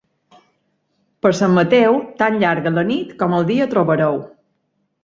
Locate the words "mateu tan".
1.59-2.41